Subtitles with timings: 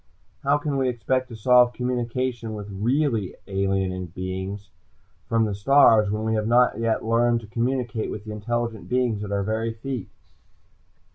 [0.41, 4.71] How can we expect to solve communication with really alien beings
[5.29, 9.31] from the stars, when we have not learned to communicate with the intelligent beings at
[9.31, 10.09] our very feet?"